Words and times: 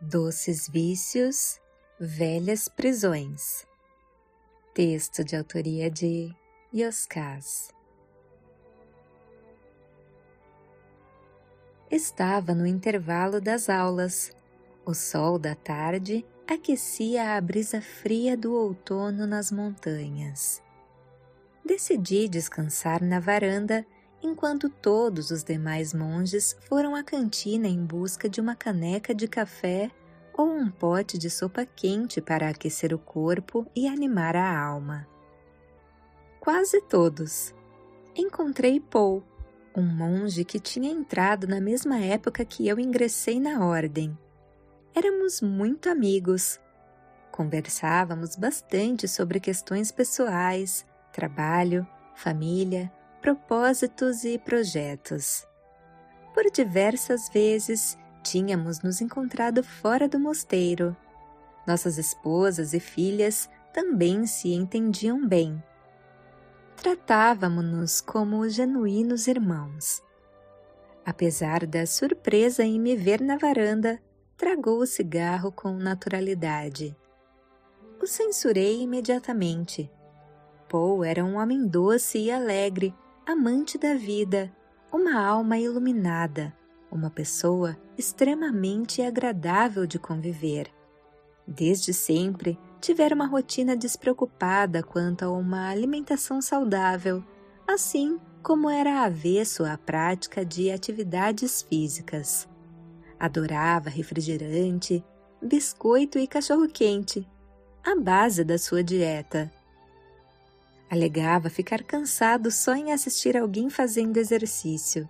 Doces 0.00 0.68
vícios, 0.68 1.60
velhas 1.98 2.68
prisões. 2.68 3.66
Texto 4.72 5.24
de 5.24 5.34
autoria 5.34 5.90
de 5.90 6.32
Yoskaz. 6.72 7.74
Estava 11.90 12.54
no 12.54 12.64
intervalo 12.64 13.40
das 13.40 13.68
aulas. 13.68 14.30
O 14.86 14.94
sol 14.94 15.36
da 15.36 15.56
tarde 15.56 16.24
aquecia 16.46 17.36
a 17.36 17.40
brisa 17.40 17.82
fria 17.82 18.36
do 18.36 18.54
outono 18.54 19.26
nas 19.26 19.50
montanhas. 19.50 20.62
Decidi 21.64 22.28
descansar 22.28 23.02
na 23.02 23.18
varanda 23.18 23.84
enquanto 24.22 24.68
todos 24.68 25.30
os 25.30 25.42
demais 25.42 25.94
monges 25.94 26.56
foram 26.68 26.94
à 26.94 27.02
cantina 27.02 27.68
em 27.68 27.84
busca 27.84 28.28
de 28.28 28.40
uma 28.40 28.54
caneca 28.54 29.14
de 29.14 29.28
café 29.28 29.90
ou 30.32 30.46
um 30.46 30.70
pote 30.70 31.18
de 31.18 31.28
sopa 31.28 31.66
quente 31.66 32.20
para 32.20 32.48
aquecer 32.48 32.94
o 32.94 32.98
corpo 32.98 33.66
e 33.74 33.88
animar 33.88 34.36
a 34.36 34.58
alma. 34.58 35.06
Quase 36.38 36.80
todos. 36.82 37.52
Encontrei 38.14 38.80
Paul, 38.80 39.22
um 39.76 39.82
monge 39.82 40.44
que 40.44 40.58
tinha 40.58 40.90
entrado 40.90 41.46
na 41.46 41.60
mesma 41.60 41.98
época 41.98 42.44
que 42.44 42.66
eu 42.66 42.78
ingressei 42.78 43.38
na 43.40 43.64
ordem. 43.64 44.16
Éramos 44.94 45.40
muito 45.40 45.88
amigos. 45.88 46.58
Conversávamos 47.30 48.34
bastante 48.34 49.06
sobre 49.06 49.38
questões 49.38 49.92
pessoais, 49.92 50.86
trabalho, 51.12 51.86
família, 52.14 52.92
propósitos 53.20 54.24
e 54.24 54.38
projetos. 54.38 55.46
Por 56.34 56.50
diversas 56.50 57.28
vezes 57.28 57.98
tínhamos 58.22 58.80
nos 58.80 59.00
encontrado 59.00 59.62
fora 59.62 60.08
do 60.08 60.18
mosteiro. 60.18 60.96
Nossas 61.66 61.98
esposas 61.98 62.74
e 62.74 62.80
filhas 62.80 63.48
também 63.72 64.26
se 64.26 64.52
entendiam 64.52 65.26
bem. 65.26 65.62
Tratávamos-nos 66.76 68.00
como 68.00 68.48
genuínos 68.48 69.26
irmãos. 69.26 70.02
Apesar 71.04 71.66
da 71.66 71.86
surpresa 71.86 72.62
em 72.62 72.78
me 72.78 72.94
ver 72.94 73.20
na 73.20 73.36
varanda, 73.36 74.00
tragou 74.36 74.78
o 74.78 74.86
cigarro 74.86 75.50
com 75.50 75.72
naturalidade. 75.72 76.96
O 78.00 78.06
censurei 78.06 78.82
imediatamente. 78.82 79.90
Paul 80.68 81.02
era 81.02 81.24
um 81.24 81.36
homem 81.36 81.66
doce 81.66 82.18
e 82.18 82.30
alegre, 82.30 82.94
amante 83.30 83.76
da 83.76 83.92
vida, 83.92 84.50
uma 84.90 85.22
alma 85.22 85.58
iluminada, 85.58 86.56
uma 86.90 87.10
pessoa 87.10 87.76
extremamente 87.98 89.02
agradável 89.02 89.86
de 89.86 89.98
conviver. 89.98 90.72
Desde 91.46 91.92
sempre 91.92 92.58
tivera 92.80 93.14
uma 93.14 93.26
rotina 93.26 93.76
despreocupada 93.76 94.82
quanto 94.82 95.26
a 95.26 95.30
uma 95.30 95.68
alimentação 95.68 96.40
saudável, 96.40 97.22
assim 97.66 98.18
como 98.42 98.70
era 98.70 99.04
avesso 99.04 99.62
à 99.62 99.76
prática 99.76 100.42
de 100.42 100.70
atividades 100.70 101.60
físicas. 101.60 102.48
Adorava 103.20 103.90
refrigerante, 103.90 105.04
biscoito 105.42 106.18
e 106.18 106.26
cachorro-quente, 106.26 107.28
a 107.84 107.94
base 107.94 108.42
da 108.42 108.56
sua 108.56 108.82
dieta. 108.82 109.52
Alegava 110.90 111.50
ficar 111.50 111.82
cansado 111.82 112.50
só 112.50 112.74
em 112.74 112.92
assistir 112.92 113.36
alguém 113.36 113.68
fazendo 113.68 114.16
exercício. 114.16 115.08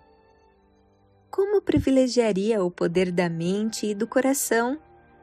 Como 1.30 1.62
privilegiaria 1.62 2.64
o 2.64 2.70
poder 2.70 3.12
da 3.12 3.28
mente 3.28 3.86
e 3.86 3.94
do 3.94 4.06
coração, 4.06 4.78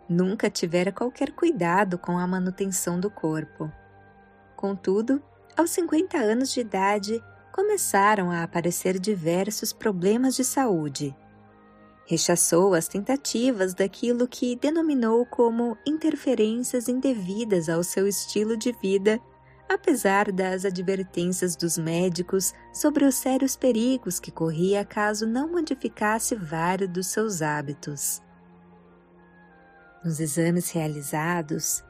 nunca 0.08 0.50
tivera 0.50 0.94
qualquer 0.94 1.32
cuidado 1.32 1.98
com 1.98 2.18
a 2.18 2.26
manutenção 2.26 3.00
do 3.00 3.10
corpo. 3.10 3.70
Contudo, 4.56 5.22
aos 5.58 5.72
50 5.72 6.18
anos 6.18 6.54
de 6.54 6.62
idade, 6.62 7.22
começaram 7.52 8.32
a 8.32 8.44
aparecer 8.44 8.98
diversos 8.98 9.74
problemas 9.74 10.36
de 10.36 10.46
saúde. 10.46 11.14
Rechaçou 12.06 12.74
as 12.74 12.88
tentativas 12.88 13.74
daquilo 13.74 14.28
que 14.28 14.56
denominou 14.56 15.26
como 15.26 15.78
interferências 15.86 16.88
indevidas 16.88 17.68
ao 17.68 17.84
seu 17.84 18.08
estilo 18.08 18.56
de 18.56 18.72
vida 18.74 19.20
apesar 19.68 20.32
das 20.32 20.64
advertências 20.64 21.56
dos 21.56 21.78
médicos 21.78 22.54
sobre 22.74 23.06
os 23.06 23.16
sérios 23.16 23.56
perigos 23.56 24.20
que 24.20 24.32
corria 24.32 24.86
caso 24.86 25.26
não 25.26 25.52
modificasse 25.52 26.36
vários 26.36 26.90
dos 26.90 27.08
seus 27.08 27.42
hábitos. 27.42 28.22
Nos 30.04 30.20
exames 30.20 30.70
realizados, 30.70 31.84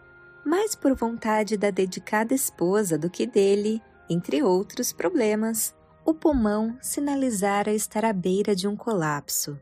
mais 0.46 0.74
por 0.74 0.96
vontade 0.96 1.58
da 1.58 1.70
dedicada 1.70 2.34
esposa 2.34 2.98
do 2.98 3.10
que 3.10 3.26
dele, 3.26 3.82
entre 4.10 4.42
outros 4.42 4.94
problemas, 4.94 5.76
o 6.06 6.14
pulmão 6.14 6.78
sinalizara 6.82 7.74
estar 7.74 8.06
à 8.06 8.14
beira 8.14 8.56
de 8.56 8.68
um 8.68 8.76
colapso. 8.76 9.60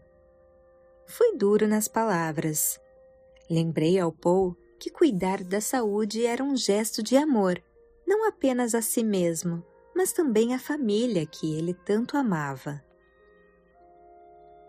Fui 1.08 1.36
duro 1.36 1.68
nas 1.68 1.88
palavras. 1.88 2.80
Lembrei 3.50 4.00
ao 4.00 4.12
Paul 4.12 4.56
que 4.80 4.92
cuidar 4.92 5.44
da 5.44 5.62
saúde 5.62 6.26
era 6.26 6.44
um 6.44 6.56
gesto 6.56 7.02
de 7.02 7.16
amor 7.16 7.62
não 8.06 8.28
apenas 8.28 8.76
a 8.76 8.82
si 8.82 9.04
mesmo, 9.04 9.64
mas 9.96 10.12
também 10.12 10.54
a 10.54 10.60
família 10.60 11.26
que 11.26 11.58
ele 11.58 11.74
tanto 11.74 12.18
amava. 12.18 12.84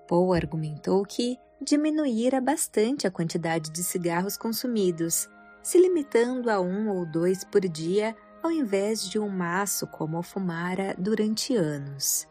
Paul 0.09 0.34
argumentou 0.34 1.05
que 1.05 1.39
diminuíra 1.61 2.41
bastante 2.41 3.06
a 3.06 3.11
quantidade 3.11 3.71
de 3.71 3.83
cigarros 3.83 4.37
consumidos, 4.37 5.28
se 5.62 5.78
limitando 5.78 6.50
a 6.50 6.61
um 6.61 6.91
ou 6.91 7.06
dois 7.06 7.43
por 7.43 7.62
dia 7.62 8.15
ao 8.43 8.50
invés 8.50 9.09
de 9.09 9.19
um 9.19 9.28
maço 9.28 9.87
como 9.87 10.22
fumara 10.22 10.95
durante 10.99 11.56
anos. 11.56 12.28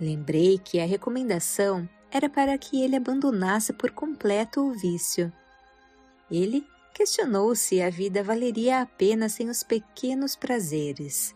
Lembrei 0.00 0.58
que 0.58 0.80
a 0.80 0.84
recomendação 0.84 1.88
era 2.10 2.28
para 2.28 2.58
que 2.58 2.82
ele 2.82 2.96
abandonasse 2.96 3.72
por 3.72 3.90
completo 3.92 4.60
o 4.60 4.72
vício. 4.72 5.32
Ele 6.30 6.66
questionou 6.98 7.54
se 7.54 7.80
a 7.80 7.88
vida 7.88 8.24
valeria 8.24 8.80
a 8.80 8.86
pena 8.86 9.28
sem 9.28 9.48
os 9.48 9.62
pequenos 9.62 10.34
prazeres. 10.34 11.32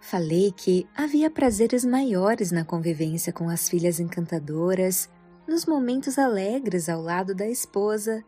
Falei 0.00 0.50
que 0.50 0.88
havia 0.96 1.30
prazeres 1.30 1.84
maiores 1.84 2.50
na 2.50 2.64
convivência 2.64 3.34
com 3.34 3.50
as 3.50 3.68
filhas 3.68 4.00
encantadoras, 4.00 5.10
nos 5.46 5.66
momentos 5.66 6.18
alegres 6.18 6.88
ao 6.88 7.02
lado 7.02 7.34
da 7.34 7.46
esposa, 7.46 8.24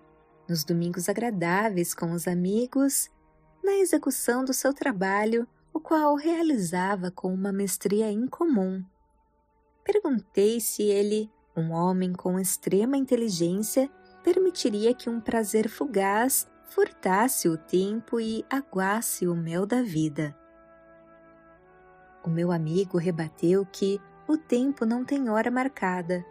nos 0.47 0.65
domingos 0.65 1.09
agradáveis 1.09 1.95
com 1.95 2.13
os 2.13 2.29
amigos, 2.29 3.09
na 3.65 3.73
execução 3.79 4.45
do 4.45 4.53
seu 4.53 4.75
trabalho, 4.75 5.49
o 5.73 5.81
qual 5.81 6.15
realizava 6.15 7.11
com 7.11 7.33
uma 7.33 7.51
mestria 7.51 8.13
incomum. 8.13 8.85
Perguntei 9.83 10.61
se 10.61 10.83
ele, 10.83 11.33
um 11.57 11.71
homem 11.71 12.13
com 12.13 12.39
extrema 12.39 12.99
inteligência, 12.99 13.91
permitiria 14.23 14.95
que 14.95 15.11
um 15.11 15.21
prazer 15.21 15.69
fugaz 15.69 16.49
furtasse 16.65 17.49
o 17.49 17.57
tempo 17.57 18.19
e 18.19 18.45
aguasse 18.49 19.27
o 19.27 19.35
mel 19.35 19.67
da 19.67 19.83
vida. 19.83 20.35
O 22.25 22.31
meu 22.31 22.51
amigo 22.51 22.97
rebateu 22.97 23.67
que 23.67 24.01
o 24.27 24.39
tempo 24.39 24.87
não 24.87 25.05
tem 25.05 25.29
hora 25.29 25.51
marcada. 25.51 26.25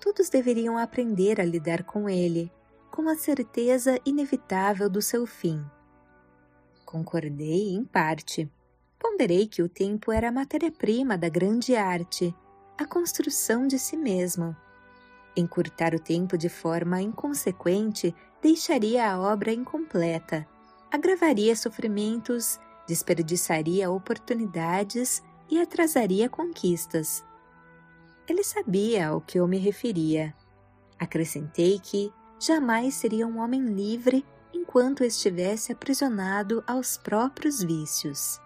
Todos 0.00 0.28
deveriam 0.28 0.76
aprender 0.76 1.40
a 1.40 1.44
lidar 1.44 1.84
com 1.84 2.08
ele, 2.08 2.52
com 2.90 3.08
a 3.08 3.16
certeza 3.16 3.98
inevitável 4.04 4.90
do 4.90 5.00
seu 5.00 5.26
fim. 5.26 5.64
Concordei 6.84 7.74
em 7.74 7.84
parte. 7.84 8.50
Ponderei 8.98 9.46
que 9.46 9.62
o 9.62 9.68
tempo 9.68 10.10
era 10.12 10.28
a 10.28 10.32
matéria-prima 10.32 11.16
da 11.16 11.28
grande 11.28 11.76
arte, 11.76 12.34
a 12.76 12.84
construção 12.84 13.66
de 13.66 13.78
si 13.78 13.96
mesmo 13.96 14.56
Encurtar 15.38 15.94
o 15.94 16.00
tempo 16.00 16.36
de 16.36 16.48
forma 16.48 17.00
inconsequente 17.00 18.12
deixaria 18.42 19.08
a 19.08 19.20
obra 19.20 19.52
incompleta, 19.52 20.44
agravaria 20.90 21.54
sofrimentos, 21.54 22.58
desperdiçaria 22.88 23.88
oportunidades 23.88 25.22
e 25.48 25.60
atrasaria 25.60 26.28
conquistas. 26.28 27.24
Ele 28.28 28.42
sabia 28.42 29.10
ao 29.10 29.20
que 29.20 29.38
eu 29.38 29.46
me 29.46 29.58
referia. 29.58 30.34
Acrescentei 30.98 31.78
que 31.78 32.12
jamais 32.40 32.94
seria 32.94 33.24
um 33.24 33.38
homem 33.38 33.64
livre 33.64 34.26
enquanto 34.52 35.04
estivesse 35.04 35.70
aprisionado 35.70 36.64
aos 36.66 36.96
próprios 36.96 37.62
vícios. 37.62 38.40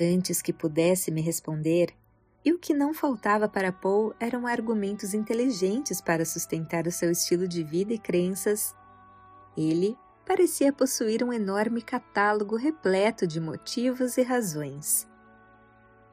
Antes 0.00 0.42
que 0.42 0.52
pudesse 0.52 1.12
me 1.12 1.20
responder, 1.20 1.94
e 2.46 2.52
o 2.52 2.58
que 2.60 2.72
não 2.72 2.94
faltava 2.94 3.48
para 3.48 3.72
Paul 3.72 4.14
eram 4.20 4.46
argumentos 4.46 5.12
inteligentes 5.12 6.00
para 6.00 6.24
sustentar 6.24 6.86
o 6.86 6.92
seu 6.92 7.10
estilo 7.10 7.48
de 7.48 7.64
vida 7.64 7.92
e 7.92 7.98
crenças. 7.98 8.72
Ele 9.56 9.98
parecia 10.24 10.72
possuir 10.72 11.24
um 11.24 11.32
enorme 11.32 11.82
catálogo 11.82 12.54
repleto 12.54 13.26
de 13.26 13.40
motivos 13.40 14.16
e 14.16 14.22
razões. 14.22 15.08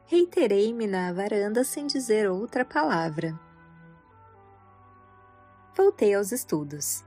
Reiterei-me 0.07 0.87
na 0.87 1.13
varanda 1.13 1.63
sem 1.63 1.85
dizer 1.85 2.27
outra 2.27 2.65
palavra. 2.65 3.39
voltei 5.77 6.15
aos 6.15 6.31
estudos. 6.31 7.05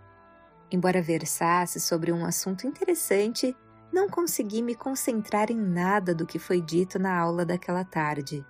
Embora 0.71 1.03
versasse 1.03 1.81
sobre 1.81 2.13
um 2.13 2.25
assunto 2.25 2.65
interessante, 2.65 3.57
não 3.93 4.09
consegui 4.09 4.63
me 4.63 4.77
concentrar 4.77 5.51
em 5.51 5.59
nada 5.59 6.15
do 6.15 6.25
que 6.27 6.39
foi 6.39 6.61
dito 6.61 6.97
na 6.97 7.19
aula 7.19 7.45
daquela 7.45 7.85
tarde. 7.85 8.47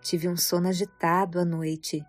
Tive 0.00 0.28
um 0.28 0.36
sono 0.36 0.68
agitado 0.68 1.38
à 1.38 1.44
noite. 1.44 2.04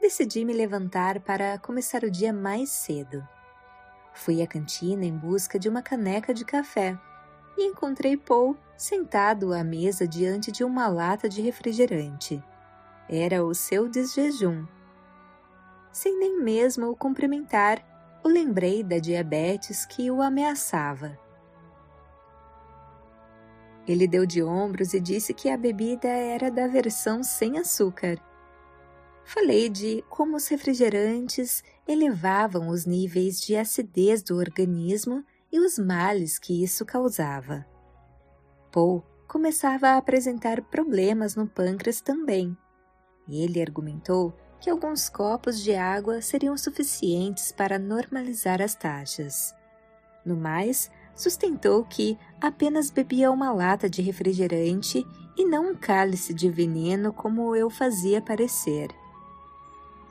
Decidi 0.00 0.44
me 0.44 0.52
levantar 0.52 1.20
para 1.20 1.58
começar 1.58 2.02
o 2.02 2.10
dia 2.10 2.32
mais 2.32 2.70
cedo. 2.70 3.26
Fui 4.14 4.40
à 4.42 4.46
cantina 4.46 5.04
em 5.04 5.16
busca 5.16 5.58
de 5.58 5.68
uma 5.68 5.82
caneca 5.82 6.32
de 6.32 6.44
café 6.44 6.98
e 7.56 7.66
encontrei 7.66 8.16
Paul 8.16 8.56
sentado 8.76 9.52
à 9.52 9.62
mesa 9.62 10.06
diante 10.06 10.50
de 10.50 10.64
uma 10.64 10.88
lata 10.88 11.28
de 11.28 11.42
refrigerante. 11.42 12.42
Era 13.08 13.44
o 13.44 13.54
seu 13.54 13.88
desjejum. 13.88 14.66
Sem 15.92 16.18
nem 16.18 16.40
mesmo 16.40 16.88
o 16.88 16.96
cumprimentar, 16.96 17.84
o 18.24 18.28
lembrei 18.28 18.82
da 18.82 18.98
diabetes 18.98 19.84
que 19.84 20.10
o 20.10 20.22
ameaçava. 20.22 21.18
Ele 23.88 24.06
deu 24.06 24.26
de 24.26 24.42
ombros 24.42 24.92
e 24.92 25.00
disse 25.00 25.32
que 25.32 25.48
a 25.48 25.56
bebida 25.56 26.08
era 26.08 26.50
da 26.50 26.66
versão 26.66 27.22
sem 27.22 27.58
açúcar. 27.58 28.20
Falei 29.24 29.70
de 29.70 30.04
como 30.10 30.36
os 30.36 30.46
refrigerantes 30.46 31.64
elevavam 31.86 32.68
os 32.68 32.84
níveis 32.84 33.40
de 33.40 33.56
acidez 33.56 34.22
do 34.22 34.36
organismo 34.36 35.24
e 35.50 35.58
os 35.58 35.78
males 35.78 36.38
que 36.38 36.62
isso 36.62 36.84
causava. 36.84 37.66
Paul 38.70 39.02
começava 39.26 39.88
a 39.88 39.96
apresentar 39.96 40.62
problemas 40.62 41.34
no 41.34 41.46
pâncreas 41.46 42.02
também. 42.02 42.56
E 43.26 43.42
ele 43.42 43.60
argumentou 43.60 44.34
que 44.60 44.68
alguns 44.68 45.08
copos 45.08 45.62
de 45.62 45.74
água 45.74 46.20
seriam 46.20 46.56
suficientes 46.56 47.52
para 47.52 47.78
normalizar 47.78 48.60
as 48.60 48.74
taxas. 48.74 49.54
No 50.24 50.36
mais, 50.36 50.90
sustentou 51.18 51.84
que 51.84 52.16
apenas 52.40 52.90
bebia 52.90 53.28
uma 53.30 53.52
lata 53.52 53.90
de 53.90 54.00
refrigerante 54.00 55.04
e 55.36 55.44
não 55.44 55.72
um 55.72 55.74
cálice 55.74 56.32
de 56.32 56.48
veneno 56.48 57.12
como 57.12 57.56
eu 57.56 57.68
fazia 57.68 58.22
parecer. 58.22 58.88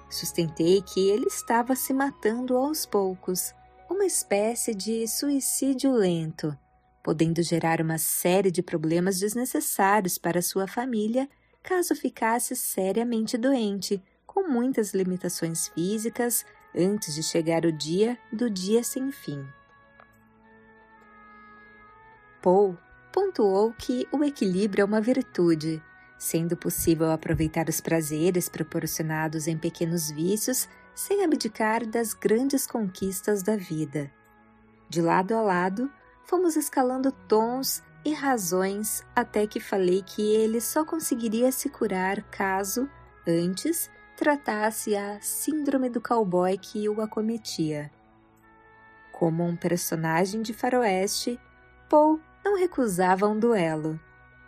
Sustentei 0.09 0.81
que 0.81 1.09
ele 1.09 1.25
estava 1.25 1.75
se 1.75 1.93
matando 1.93 2.57
aos 2.57 2.85
poucos, 2.85 3.53
uma 3.89 4.05
espécie 4.05 4.75
de 4.75 5.07
suicídio 5.07 5.93
lento, 5.93 6.55
podendo 7.01 7.41
gerar 7.41 7.79
uma 7.79 7.97
série 7.97 8.51
de 8.51 8.61
problemas 8.61 9.17
desnecessários 9.17 10.17
para 10.17 10.41
sua 10.41 10.67
família 10.67 11.27
caso 11.63 11.95
ficasse 11.95 12.53
seriamente 12.53 13.37
doente, 13.37 14.01
com 14.25 14.47
muitas 14.49 14.93
limitações 14.93 15.69
físicas 15.69 16.45
antes 16.75 17.15
de 17.15 17.23
chegar 17.23 17.65
o 17.65 17.71
dia 17.71 18.17
do 18.31 18.49
dia 18.49 18.83
sem 18.83 19.09
fim. 19.11 19.45
Paul 22.41 22.77
pontuou 23.11 23.73
que 23.77 24.07
o 24.11 24.23
equilíbrio 24.23 24.83
é 24.83 24.85
uma 24.85 25.01
virtude, 25.01 25.81
sendo 26.17 26.55
possível 26.55 27.11
aproveitar 27.11 27.69
os 27.69 27.81
prazeres 27.81 28.49
proporcionados 28.49 29.47
em 29.47 29.57
pequenos 29.57 30.09
vícios 30.11 30.67
sem 30.93 31.23
abdicar 31.23 31.85
das 31.85 32.13
grandes 32.13 32.65
conquistas 32.65 33.43
da 33.43 33.55
vida. 33.55 34.11
De 34.89 35.01
lado 35.01 35.35
a 35.35 35.41
lado, 35.41 35.91
fomos 36.23 36.55
escalando 36.55 37.11
tons 37.11 37.83
e 38.03 38.13
razões 38.13 39.03
até 39.15 39.45
que 39.45 39.59
falei 39.59 40.01
que 40.01 40.21
ele 40.21 40.61
só 40.61 40.85
conseguiria 40.85 41.51
se 41.51 41.69
curar 41.69 42.23
caso, 42.23 42.89
antes, 43.27 43.91
tratasse 44.15 44.95
a 44.95 45.19
síndrome 45.21 45.89
do 45.89 46.01
cowboy 46.01 46.57
que 46.57 46.87
o 46.89 47.01
acometia. 47.01 47.91
Como 49.11 49.43
um 49.43 49.55
personagem 49.55 50.41
de 50.41 50.53
faroeste, 50.53 51.39
Paul 51.89 52.19
não 52.47 52.55
recusava 52.55 53.27
um 53.27 53.37
duelo. 53.37 53.99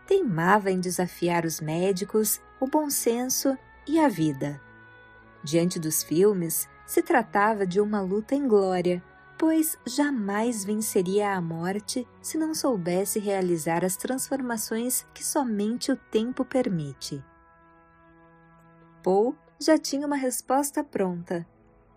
Teimava 0.07 0.71
em 0.71 0.79
desafiar 0.79 1.43
os 1.43 1.59
médicos, 1.59 2.39
o 2.57 2.65
bom 2.65 2.89
senso 2.89 3.57
e 3.85 3.99
a 3.99 4.07
vida. 4.07 4.61
Diante 5.43 5.77
dos 5.77 6.01
filmes, 6.01 6.69
se 6.85 7.01
tratava 7.01 7.67
de 7.67 7.81
uma 7.81 7.99
luta 7.99 8.33
em 8.35 8.47
glória, 8.47 9.03
pois 9.37 9.77
jamais 9.85 10.63
venceria 10.63 11.33
a 11.33 11.41
morte 11.41 12.07
se 12.21 12.37
não 12.37 12.55
soubesse 12.55 13.19
realizar 13.19 13.83
as 13.83 13.97
transformações 13.97 15.05
que 15.13 15.23
somente 15.23 15.91
o 15.91 15.97
tempo 15.97 16.45
permite. 16.45 17.21
Paul 19.03 19.35
já 19.59 19.77
tinha 19.77 20.07
uma 20.07 20.15
resposta 20.15 20.85
pronta, 20.85 21.45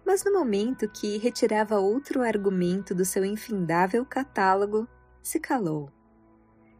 mas 0.04 0.24
no 0.24 0.32
momento 0.32 0.88
que 0.88 1.16
retirava 1.18 1.78
outro 1.78 2.22
argumento 2.22 2.92
do 2.92 3.04
seu 3.04 3.24
infindável 3.24 4.04
catálogo, 4.04 4.88
se 5.22 5.38
calou. 5.38 5.90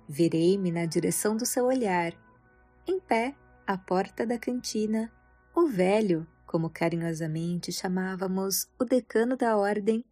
Virei-me 0.09 0.71
na 0.71 0.85
direção 0.85 1.37
do 1.37 1.47
seu 1.47 1.67
olhar. 1.67 2.12
Em 2.87 2.99
pé, 2.99 3.35
à 3.67 3.79
porta 3.79 4.27
da 4.27 4.39
cantina, 4.39 5.11
o 5.55 5.67
velho, 5.67 6.27
como 6.47 6.69
carinhosamente 6.69 7.73
chamávamos 7.73 8.69
o 8.79 8.85
decano 8.85 9.37
da 9.37 9.56
ordem, 9.56 10.05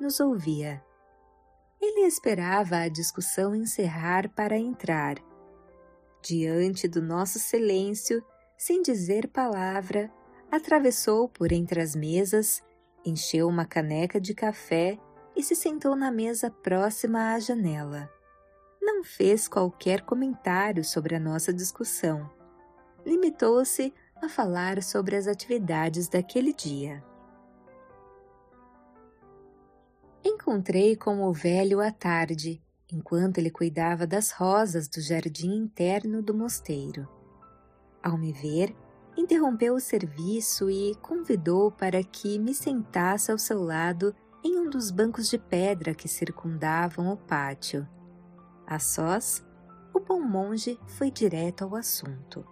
nos 0.00 0.20
ouvia. 0.20 0.82
Ele 1.80 2.06
esperava 2.06 2.78
a 2.78 2.88
discussão 2.88 3.54
encerrar 3.54 4.28
para 4.30 4.58
entrar. 4.58 5.16
Diante 6.22 6.88
do 6.88 7.00
nosso 7.00 7.38
silêncio, 7.38 8.22
sem 8.58 8.82
dizer 8.82 9.28
palavra, 9.28 10.10
atravessou 10.50 11.28
por 11.28 11.52
entre 11.52 11.80
as 11.80 11.94
mesas, 11.94 12.62
encheu 13.04 13.46
uma 13.46 13.64
caneca 13.64 14.20
de 14.20 14.34
café 14.34 14.98
e 15.36 15.42
se 15.42 15.54
sentou 15.54 15.94
na 15.94 16.10
mesa 16.10 16.50
próxima 16.50 17.34
à 17.34 17.38
janela. 17.38 18.10
Não 18.80 19.04
fez 19.04 19.46
qualquer 19.46 20.00
comentário 20.00 20.82
sobre 20.82 21.14
a 21.14 21.20
nossa 21.20 21.52
discussão. 21.52 22.30
Limitou-se 23.04 23.92
a 24.22 24.28
falar 24.28 24.82
sobre 24.82 25.14
as 25.14 25.26
atividades 25.26 26.08
daquele 26.08 26.52
dia. 26.52 27.04
Encontrei 30.24 30.96
com 30.96 31.22
o 31.22 31.32
velho 31.32 31.80
à 31.80 31.92
tarde, 31.92 32.62
enquanto 32.90 33.38
ele 33.38 33.50
cuidava 33.50 34.06
das 34.06 34.30
rosas 34.30 34.88
do 34.88 35.00
jardim 35.00 35.54
interno 35.54 36.22
do 36.22 36.32
mosteiro. 36.32 37.08
Ao 38.02 38.16
me 38.16 38.32
ver, 38.32 38.74
interrompeu 39.16 39.74
o 39.74 39.80
serviço 39.80 40.70
e 40.70 40.94
convidou 40.96 41.70
para 41.70 42.02
que 42.02 42.38
me 42.38 42.54
sentasse 42.54 43.30
ao 43.30 43.38
seu 43.38 43.62
lado 43.62 44.14
em 44.42 44.58
um 44.58 44.70
dos 44.70 44.90
bancos 44.90 45.28
de 45.28 45.38
pedra 45.38 45.94
que 45.94 46.08
circundavam 46.08 47.12
o 47.12 47.16
pátio. 47.16 47.88
A 48.66 48.78
sós, 48.78 49.44
o 49.94 50.00
bom 50.00 50.20
monge 50.20 50.78
foi 50.86 51.10
direto 51.10 51.64
ao 51.64 51.74
assunto. 51.74 52.44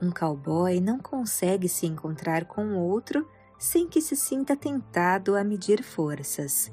Um 0.00 0.10
cowboy 0.10 0.80
não 0.80 0.98
consegue 0.98 1.68
se 1.68 1.86
encontrar 1.86 2.44
com 2.44 2.76
outro 2.76 3.28
sem 3.58 3.88
que 3.88 4.00
se 4.00 4.14
sinta 4.14 4.56
tentado 4.56 5.36
a 5.36 5.42
medir 5.42 5.82
forças. 5.82 6.70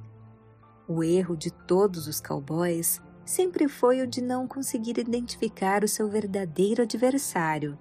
O 0.88 1.03
erro 1.03 1.36
de 1.36 1.51
todos 1.51 2.08
os 2.08 2.22
cowboys 2.22 3.01
sempre 3.25 3.67
foi 3.67 4.01
o 4.01 4.08
de 4.08 4.22
não 4.22 4.48
conseguir 4.48 5.00
identificar 5.00 5.84
o 5.84 5.88
seu 5.88 6.08
verdadeiro 6.08 6.84
adversário. 6.84 7.77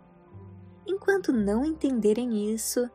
Enquanto 0.86 1.32
não 1.32 1.64
entenderem 1.64 2.52
isso, 2.52 2.88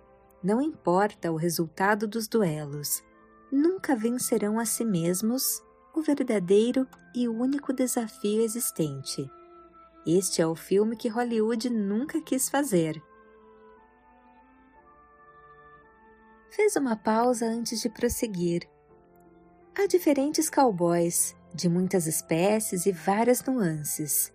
não 0.44 0.60
importa 0.60 1.32
o 1.32 1.36
resultado 1.36 2.08
dos 2.08 2.28
duelos, 2.28 3.04
nunca 3.52 3.96
vencerão 3.96 4.60
a 4.60 4.66
si 4.66 4.86
mesmos 4.86 5.62
o 5.94 6.02
verdadeiro 6.02 6.88
e 7.14 7.28
único 7.28 7.74
desafio 7.74 8.42
existente. 8.42 9.30
Este 10.06 10.42
é 10.42 10.48
o 10.48 10.56
filme 10.56 10.96
que 10.96 11.10
Hollywood 11.10 11.70
nunca 11.70 12.22
quis 12.22 12.50
fazer. 12.50 13.02
Fez 16.52 16.76
uma 16.76 16.96
pausa 16.96 17.46
antes 17.46 17.82
de 17.82 17.90
prosseguir. 17.90 18.68
Há 19.78 19.88
diferentes 19.88 20.50
cowboys, 20.50 21.36
de 21.54 21.70
muitas 21.70 22.08
espécies 22.08 22.86
e 22.86 22.92
várias 22.92 23.44
nuances. 23.44 24.34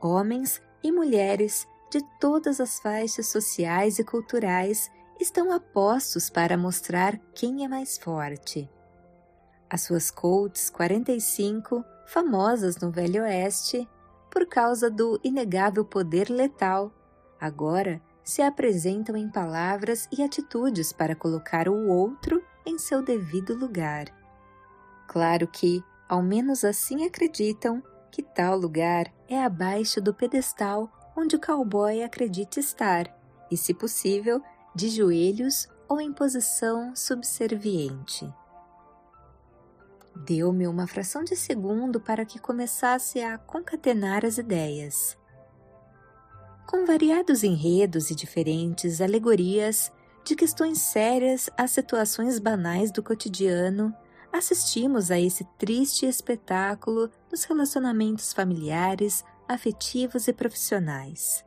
Homens 0.00 0.62
e 0.82 0.92
mulheres 0.92 1.66
de 1.90 2.00
todas 2.20 2.60
as 2.60 2.78
faixas 2.78 3.28
sociais 3.28 3.98
e 3.98 4.04
culturais 4.04 4.90
estão 5.20 5.52
apostos 5.52 6.30
para 6.30 6.56
mostrar 6.56 7.18
quem 7.34 7.64
é 7.64 7.68
mais 7.68 7.98
forte. 7.98 8.70
As 9.68 9.82
suas 9.82 10.10
Colts 10.10 10.70
45, 10.70 11.84
famosas 12.06 12.78
no 12.78 12.90
Velho 12.90 13.22
Oeste, 13.22 13.88
por 14.30 14.46
causa 14.46 14.90
do 14.90 15.20
inegável 15.22 15.84
poder 15.84 16.30
letal, 16.30 16.92
agora 17.40 18.00
se 18.22 18.42
apresentam 18.42 19.16
em 19.16 19.28
palavras 19.28 20.08
e 20.12 20.22
atitudes 20.22 20.92
para 20.92 21.16
colocar 21.16 21.68
o 21.68 21.88
outro 21.88 22.42
em 22.64 22.78
seu 22.78 23.02
devido 23.02 23.54
lugar. 23.54 24.06
Claro 25.06 25.46
que, 25.46 25.82
ao 26.08 26.22
menos 26.22 26.64
assim 26.64 27.06
acreditam, 27.06 27.82
que 28.10 28.22
tal 28.22 28.58
lugar 28.58 29.12
é 29.28 29.42
abaixo 29.42 30.00
do 30.00 30.12
pedestal 30.12 30.90
onde 31.16 31.36
o 31.36 31.40
cowboy 31.40 32.02
acredita 32.02 32.60
estar, 32.60 33.14
e, 33.50 33.56
se 33.56 33.72
possível, 33.74 34.42
de 34.78 34.88
joelhos 34.88 35.68
ou 35.88 36.00
em 36.00 36.12
posição 36.12 36.94
subserviente. 36.94 38.32
Deu-me 40.24 40.68
uma 40.68 40.86
fração 40.86 41.24
de 41.24 41.34
segundo 41.34 42.00
para 42.00 42.24
que 42.24 42.38
começasse 42.38 43.20
a 43.20 43.36
concatenar 43.36 44.24
as 44.24 44.38
ideias. 44.38 45.18
Com 46.64 46.86
variados 46.86 47.42
enredos 47.42 48.12
e 48.12 48.14
diferentes 48.14 49.00
alegorias, 49.00 49.90
de 50.24 50.36
questões 50.36 50.80
sérias 50.80 51.50
a 51.56 51.66
situações 51.66 52.38
banais 52.38 52.92
do 52.92 53.02
cotidiano, 53.02 53.92
assistimos 54.32 55.10
a 55.10 55.18
esse 55.18 55.42
triste 55.58 56.06
espetáculo 56.06 57.10
dos 57.28 57.42
relacionamentos 57.42 58.32
familiares, 58.32 59.24
afetivos 59.48 60.28
e 60.28 60.32
profissionais. 60.32 61.44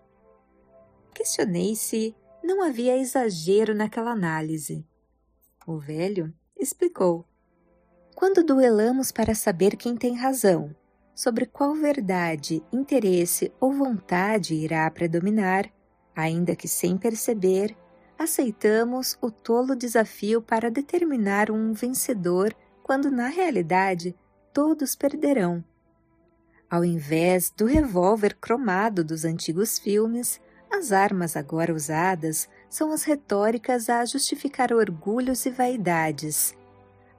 Questionei 1.14 1.76
se 1.78 2.14
não 2.44 2.64
havia 2.64 2.98
exagero 2.98 3.74
naquela 3.74 4.12
análise. 4.12 4.86
O 5.66 5.78
velho 5.78 6.34
explicou. 6.60 7.26
Quando 8.16 8.44
duelamos 8.44 9.12
para 9.12 9.34
saber 9.34 9.76
quem 9.76 9.96
tem 9.96 10.16
razão, 10.16 10.76
sobre 11.16 11.46
qual 11.46 11.76
verdade, 11.76 12.64
interesse 12.72 13.52
ou 13.60 13.74
vontade 13.74 14.54
irá 14.54 14.90
predominar, 14.90 15.72
ainda 16.16 16.56
que 16.56 16.68
sem 16.68 16.98
perceber, 16.98 17.76
aceitamos 18.18 19.18
o 19.22 19.32
tolo 19.32 19.76
desafio 19.76 20.42
para 20.42 20.70
determinar 20.70 21.50
um 21.50 21.74
vencedor 21.74 22.56
quando 22.84 23.10
na 23.10 23.28
realidade 23.28 24.16
todos 24.54 24.96
perderão. 24.96 25.64
Ao 26.70 26.86
invés 26.86 27.50
do 27.50 27.66
revólver 27.66 28.36
cromado 28.40 29.04
dos 29.04 29.26
antigos 29.26 29.78
filmes, 29.78 30.40
as 30.72 30.92
armas 30.92 31.36
agora 31.36 31.74
usadas 31.74 32.48
são 32.70 32.92
as 32.92 33.04
retóricas 33.04 33.90
a 33.90 34.06
justificar 34.06 34.72
orgulhos 34.72 35.46
e 35.46 35.50
vaidades, 35.50 36.56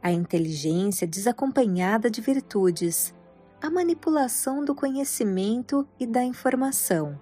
a 0.03 0.11
inteligência 0.11 1.07
desacompanhada 1.07 2.11
de 2.11 2.21
virtudes, 2.21 3.15
a 3.61 3.71
manipulação 3.71 4.65
do 4.65 4.75
conhecimento 4.75 5.87
e 6.01 6.07
da 6.07 6.25
informação, 6.25 7.21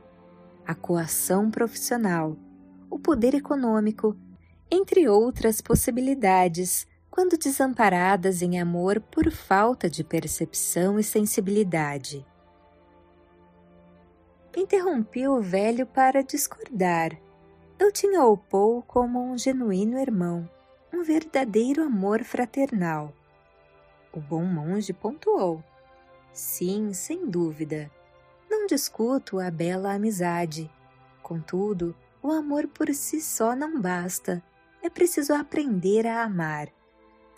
a 0.65 0.75
coação 0.75 1.51
profissional, 1.51 2.37
o 2.89 2.99
poder 2.99 3.35
econômico, 3.35 4.17
entre 4.71 5.09
outras 5.09 5.61
possibilidades, 5.61 6.87
quando 7.11 7.37
desamparadas 7.37 8.41
em 8.41 8.61
amor 8.61 9.01
por 9.01 9.31
falta 9.31 9.91
de 9.91 10.05
percepção 10.05 10.99
e 10.99 11.03
sensibilidade. 11.03 12.25
Interrompi 14.57 15.29
o 15.29 15.41
velho 15.41 15.87
para 15.87 16.23
discordar. 16.23 17.17
Eu 17.79 17.93
tinha 17.93 18.25
o 18.25 18.37
Paul 18.37 18.83
como 18.83 19.23
um 19.23 19.39
genuíno 19.39 19.97
irmão, 19.97 20.49
um 20.93 21.05
verdadeiro 21.05 21.85
amor 21.85 22.25
fraternal. 22.25 23.15
O 24.13 24.21
bom 24.21 24.45
monge 24.45 24.93
pontuou. 24.93 25.63
Sim, 26.33 26.93
sem 26.93 27.27
dúvida. 27.27 27.91
Não 28.51 28.67
discuto 28.67 29.39
a 29.39 29.51
bela 29.53 29.95
amizade. 29.95 30.69
Contudo, 31.23 31.95
o 32.21 32.33
amor 32.33 32.67
por 32.67 32.93
si 32.93 33.21
só 33.21 33.55
não 33.55 33.81
basta. 33.81 34.43
É 34.83 34.91
preciso 34.91 35.33
aprender 35.33 36.09
a 36.09 36.25
amar. 36.25 36.69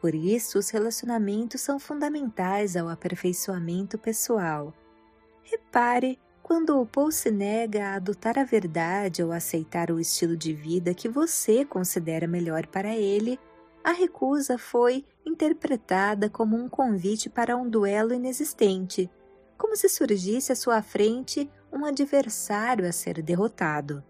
Por 0.00 0.14
isso, 0.14 0.58
os 0.58 0.70
relacionamentos 0.70 1.60
são 1.60 1.78
fundamentais 1.78 2.74
ao 2.74 2.88
aperfeiçoamento 2.88 3.98
pessoal. 3.98 4.72
Repare 5.42 6.18
quando 6.52 6.78
o 6.78 6.84
Paul 6.84 7.10
se 7.10 7.30
nega 7.30 7.86
a 7.86 7.94
adotar 7.94 8.38
a 8.38 8.44
verdade 8.44 9.22
ou 9.22 9.32
aceitar 9.32 9.90
o 9.90 9.98
estilo 9.98 10.36
de 10.36 10.52
vida 10.52 10.92
que 10.92 11.08
você 11.08 11.64
considera 11.64 12.28
melhor 12.28 12.66
para 12.66 12.94
ele, 12.94 13.40
a 13.82 13.92
recusa 13.92 14.58
foi 14.58 15.02
interpretada 15.24 16.28
como 16.28 16.54
um 16.54 16.68
convite 16.68 17.30
para 17.30 17.56
um 17.56 17.66
duelo 17.66 18.12
inexistente, 18.12 19.10
como 19.56 19.74
se 19.74 19.88
surgisse 19.88 20.52
à 20.52 20.54
sua 20.54 20.82
frente 20.82 21.50
um 21.72 21.86
adversário 21.86 22.86
a 22.86 22.92
ser 22.92 23.22
derrotado. 23.22 24.04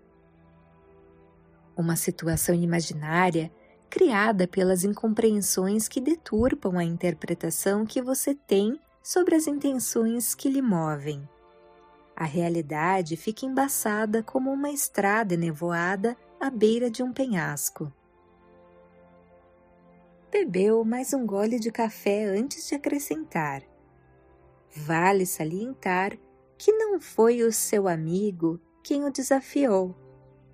Uma 1.77 1.95
situação 1.95 2.57
imaginária 2.57 3.53
criada 3.89 4.49
pelas 4.49 4.83
incompreensões 4.83 5.87
que 5.87 6.01
deturpam 6.01 6.77
a 6.77 6.83
interpretação 6.83 7.87
que 7.87 8.03
você 8.03 8.35
tem 8.35 8.81
sobre 9.01 9.37
as 9.37 9.47
intenções 9.47 10.35
que 10.35 10.51
lhe 10.51 10.61
movem. 10.61 11.23
A 12.23 12.25
realidade 12.25 13.17
fica 13.17 13.45
embaçada 13.45 14.23
como 14.23 14.53
uma 14.53 14.71
estrada 14.71 15.35
enevoada 15.35 16.17
à 16.41 16.51
beira 16.51 16.89
de 16.89 17.03
um 17.03 17.13
penhasco. 17.13 17.93
Bebeu 20.31 20.85
mais 20.85 21.13
um 21.13 21.27
gole 21.27 21.59
de 21.59 21.73
café 21.73 22.27
antes 22.27 22.69
de 22.69 22.77
acrescentar. 22.77 23.65
Vale 24.73 25.27
salientar 25.27 26.17
que 26.57 26.71
não 26.71 27.01
foi 27.01 27.43
o 27.43 27.51
seu 27.51 27.89
amigo 27.89 28.61
quem 28.85 29.05
o 29.05 29.11
desafiou. 29.11 29.93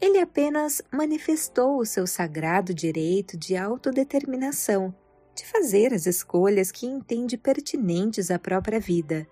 Ele 0.01 0.21
apenas 0.21 0.81
manifestou 0.91 1.77
o 1.77 1.85
seu 1.85 2.07
sagrado 2.07 2.73
direito 2.73 3.37
de 3.37 3.59
autodeterminação, 3.59 4.95
de 5.35 5.45
fazer 5.45 5.93
as 5.93 6.07
escolhas 6.07 6.73
que 6.73 6.87
entende 6.87 7.37
pertinentes 7.37 8.31
à 8.31 8.39
própria 8.39 8.81
vida 8.81 9.29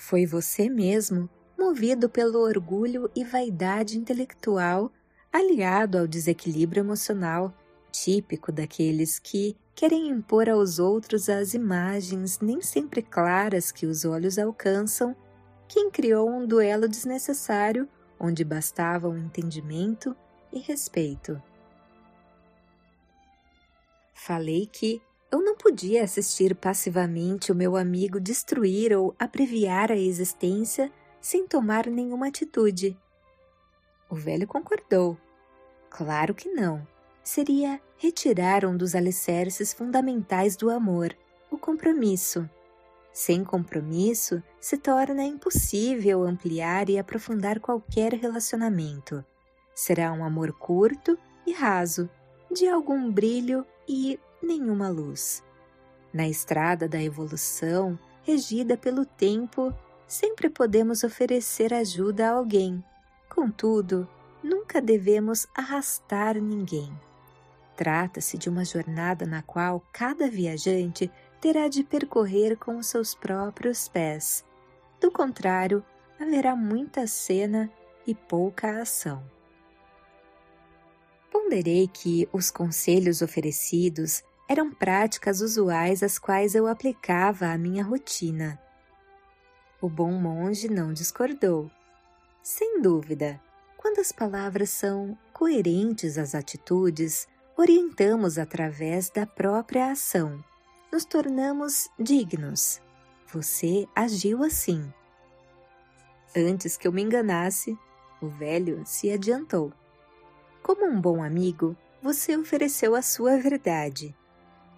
foi 0.00 0.24
você 0.24 0.68
mesmo, 0.70 1.28
movido 1.58 2.08
pelo 2.08 2.40
orgulho 2.40 3.10
e 3.14 3.22
vaidade 3.22 3.98
intelectual, 3.98 4.90
aliado 5.30 5.98
ao 5.98 6.06
desequilíbrio 6.06 6.80
emocional, 6.80 7.54
típico 7.92 8.50
daqueles 8.50 9.18
que 9.18 9.54
querem 9.74 10.08
impor 10.08 10.48
aos 10.48 10.78
outros 10.78 11.28
as 11.28 11.52
imagens 11.52 12.40
nem 12.40 12.62
sempre 12.62 13.02
claras 13.02 13.70
que 13.70 13.84
os 13.84 14.06
olhos 14.06 14.38
alcançam, 14.38 15.14
quem 15.68 15.90
criou 15.90 16.30
um 16.30 16.46
duelo 16.46 16.88
desnecessário 16.88 17.86
onde 18.18 18.42
bastavam 18.42 19.18
entendimento 19.18 20.16
e 20.50 20.60
respeito. 20.60 21.40
Falei 24.14 24.66
que 24.66 25.00
eu 25.30 25.42
não 25.42 25.56
podia 25.56 26.02
assistir 26.02 26.54
passivamente 26.54 27.52
o 27.52 27.54
meu 27.54 27.76
amigo 27.76 28.18
destruir 28.18 28.92
ou 28.96 29.14
abreviar 29.18 29.92
a 29.92 29.96
existência 29.96 30.90
sem 31.20 31.46
tomar 31.46 31.86
nenhuma 31.86 32.28
atitude. 32.28 32.98
O 34.08 34.16
velho 34.16 34.46
concordou. 34.46 35.16
Claro 35.88 36.34
que 36.34 36.48
não. 36.48 36.86
Seria 37.22 37.80
retirar 37.96 38.64
um 38.64 38.76
dos 38.76 38.94
alicerces 38.94 39.72
fundamentais 39.72 40.56
do 40.56 40.70
amor, 40.70 41.16
o 41.50 41.56
compromisso. 41.56 42.48
Sem 43.12 43.44
compromisso, 43.44 44.42
se 44.60 44.78
torna 44.78 45.22
impossível 45.22 46.24
ampliar 46.24 46.88
e 46.88 46.98
aprofundar 46.98 47.60
qualquer 47.60 48.14
relacionamento. 48.14 49.24
Será 49.74 50.12
um 50.12 50.24
amor 50.24 50.52
curto 50.52 51.18
e 51.46 51.52
raso, 51.52 52.08
de 52.50 52.66
algum 52.68 53.10
brilho 53.12 53.66
e 53.86 54.18
nenhuma 54.42 54.88
luz. 54.88 55.42
Na 56.12 56.28
estrada 56.28 56.88
da 56.88 57.00
evolução, 57.02 57.98
regida 58.22 58.76
pelo 58.76 59.04
tempo, 59.04 59.72
sempre 60.06 60.50
podemos 60.50 61.04
oferecer 61.04 61.72
ajuda 61.72 62.28
a 62.28 62.32
alguém. 62.32 62.82
Contudo, 63.28 64.08
nunca 64.42 64.80
devemos 64.80 65.46
arrastar 65.54 66.40
ninguém. 66.40 66.92
Trata-se 67.76 68.36
de 68.36 68.48
uma 68.48 68.64
jornada 68.64 69.24
na 69.24 69.42
qual 69.42 69.82
cada 69.92 70.28
viajante 70.28 71.10
terá 71.40 71.68
de 71.68 71.82
percorrer 71.82 72.56
com 72.56 72.76
os 72.76 72.86
seus 72.86 73.14
próprios 73.14 73.88
pés. 73.88 74.44
Do 75.00 75.10
contrário, 75.10 75.82
haverá 76.18 76.54
muita 76.54 77.06
cena 77.06 77.70
e 78.06 78.14
pouca 78.14 78.82
ação. 78.82 79.24
Ponderei 81.30 81.88
que 81.88 82.28
os 82.32 82.50
conselhos 82.50 83.22
oferecidos 83.22 84.22
eram 84.50 84.68
práticas 84.68 85.40
usuais 85.40 86.02
às 86.02 86.18
quais 86.18 86.56
eu 86.56 86.66
aplicava 86.66 87.46
à 87.46 87.56
minha 87.56 87.84
rotina. 87.84 88.60
O 89.80 89.88
bom 89.88 90.10
monge 90.10 90.68
não 90.68 90.92
discordou. 90.92 91.70
Sem 92.42 92.82
dúvida, 92.82 93.40
quando 93.76 94.00
as 94.00 94.10
palavras 94.10 94.70
são 94.70 95.16
coerentes 95.32 96.18
às 96.18 96.34
atitudes, 96.34 97.28
orientamos 97.56 98.38
através 98.38 99.08
da 99.08 99.24
própria 99.24 99.92
ação. 99.92 100.44
Nos 100.92 101.04
tornamos 101.04 101.88
dignos. 101.96 102.82
Você 103.32 103.86
agiu 103.94 104.42
assim. 104.42 104.92
Antes 106.36 106.76
que 106.76 106.88
eu 106.88 106.92
me 106.92 107.02
enganasse, 107.02 107.78
o 108.20 108.26
velho 108.26 108.82
se 108.84 109.12
adiantou. 109.12 109.72
Como 110.60 110.84
um 110.86 111.00
bom 111.00 111.22
amigo, 111.22 111.76
você 112.02 112.36
ofereceu 112.36 112.96
a 112.96 113.02
sua 113.02 113.36
verdade. 113.36 114.12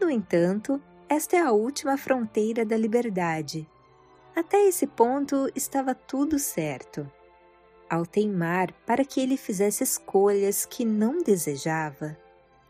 No 0.03 0.11
entanto, 0.11 0.83
esta 1.09 1.37
é 1.37 1.39
a 1.39 1.53
última 1.53 1.97
fronteira 1.97 2.65
da 2.65 2.77
liberdade. 2.77 3.71
Até 4.35 4.67
esse 4.67 4.85
ponto 4.85 5.49
estava 5.55 5.95
tudo 5.95 6.41
certo. 6.41 7.09
ao 7.89 8.05
teimar 8.05 8.73
para 8.85 9.05
que 9.05 9.21
ele 9.21 9.37
fizesse 9.37 9.85
escolhas 9.85 10.67
que 10.67 10.85
não 10.85 11.19
desejava, 11.19 12.17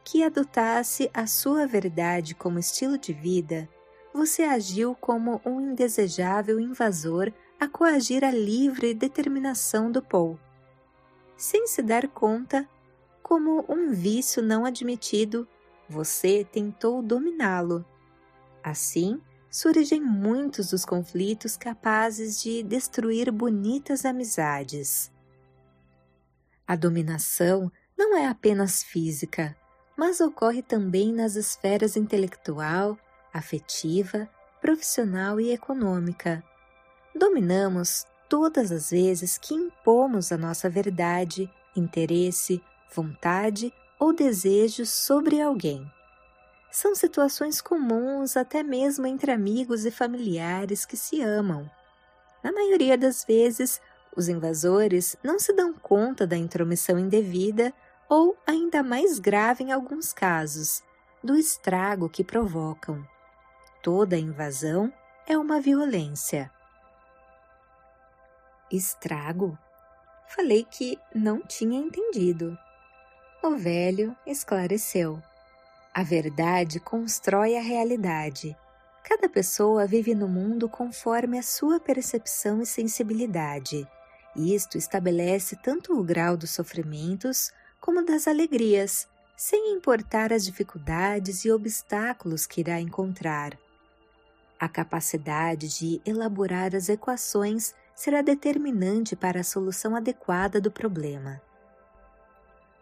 que 0.05 0.23
adotasse 0.23 1.09
a 1.15 1.27
sua 1.27 1.67
verdade 1.67 2.35
como 2.35 2.59
estilo 2.59 2.99
de 2.99 3.15
vida, 3.15 3.67
você 4.13 4.43
agiu 4.43 4.95
como 4.95 5.41
um 5.47 5.59
indesejável 5.59 6.61
invasor 6.61 7.33
a 7.59 7.67
coagir 7.67 8.25
a 8.25 8.31
livre 8.31 8.93
determinação 8.93 9.91
do 9.91 10.03
Paul. 10.03 10.39
Sem 11.37 11.67
se 11.67 11.81
dar 11.81 12.09
conta, 12.09 12.69
como 13.23 13.65
um 13.69 13.91
vício 13.91 14.43
não 14.43 14.67
admitido, 14.67 15.49
você 15.89 16.45
tentou 16.45 17.03
dominá-lo. 17.03 17.85
Assim, 18.63 19.21
surgem 19.51 20.01
muitos 20.01 20.71
dos 20.71 20.85
conflitos 20.85 21.57
capazes 21.57 22.41
de 22.41 22.63
destruir 22.63 23.31
bonitas 23.31 24.05
amizades. 24.05 25.13
A 26.67 26.75
dominação 26.75 27.71
não 27.97 28.17
é 28.17 28.27
apenas 28.27 28.83
física, 28.83 29.55
mas 29.97 30.21
ocorre 30.21 30.63
também 30.63 31.13
nas 31.13 31.37
esferas 31.37 31.97
intelectual, 31.97 32.99
afetiva, 33.33 34.29
profissional 34.61 35.39
e 35.41 35.53
econômica. 35.53 36.43
Dominamos 37.15 38.07
todas 38.29 38.73
as 38.73 38.91
vezes 38.91 39.37
que 39.37 39.53
impomos 39.53 40.33
a 40.33 40.39
nossa 40.39 40.71
verdade, 40.71 41.51
interesse, 41.77 42.63
vontade 42.95 43.73
ou 44.03 44.13
desejo 44.13 44.85
sobre 44.85 45.41
alguém 45.41 45.89
são 46.73 46.93
situações 46.93 47.61
comuns 47.61 48.37
até 48.37 48.61
mesmo 48.61 49.07
entre 49.07 49.31
amigos 49.31 49.87
e 49.87 49.93
familiares 49.93 50.85
que 50.85 50.97
se 50.97 51.23
amam. 51.23 51.71
Na 52.43 52.51
maioria 52.51 52.99
das 52.99 53.25
vezes, 53.25 53.81
os 54.17 54.29
invasores 54.29 55.17
não 55.23 55.39
se 55.39 55.53
dão 55.53 55.73
conta 55.73 56.27
da 56.27 56.37
intromissão 56.37 56.99
indevida 56.99 57.73
ou, 58.09 58.37
ainda 58.45 58.83
mais 58.83 59.21
grave 59.21 59.63
em 59.63 59.71
alguns 59.71 60.13
casos, 60.13 60.83
do 61.23 61.37
estrago 61.37 62.09
que 62.09 62.25
provocam. 62.25 63.07
Toda 63.85 64.19
invasão 64.19 64.93
é 65.29 65.39
uma 65.39 65.61
violência. 65.61 66.51
Estrago? 68.69 69.57
Falei 70.27 70.65
que 70.69 70.99
não 71.15 71.41
tinha 71.41 71.79
entendido. 71.79 72.59
O 73.45 73.57
velho 73.57 74.17
esclareceu. 74.25 75.21
A 75.93 76.05
verdade 76.05 76.79
constrói 76.79 77.57
a 77.57 77.61
realidade. 77.61 78.57
Cada 79.03 79.29
pessoa 79.29 79.85
vive 79.85 80.15
no 80.15 80.29
mundo 80.29 80.69
conforme 80.69 81.37
a 81.37 81.43
sua 81.43 81.81
percepção 81.81 82.63
e 82.63 82.67
sensibilidade. 82.67 83.85
Isto 84.37 84.79
estabelece 84.79 85.57
tanto 85.57 85.99
o 85.99 86.05
grau 86.05 86.37
dos 86.37 86.51
sofrimentos 86.51 87.51
como 87.81 88.05
das 88.05 88.29
alegrias, 88.29 89.09
sem 89.37 89.75
importar 89.75 90.33
as 90.33 90.45
dificuldades 90.45 91.45
e 91.45 91.51
obstáculos 91.51 92.47
que 92.47 92.61
irá 92.61 92.81
encontrar. 92.81 93.59
A 94.57 94.69
capacidade 94.69 95.67
de 95.81 96.01
elaborar 96.07 96.77
as 96.77 96.89
equações 96.89 97.75
será 97.93 98.23
determinante 98.23 99.17
para 99.17 99.41
a 99.41 99.45
solução 99.45 99.97
adequada 99.97 100.61
do 100.61 100.71
problema. 100.71 101.43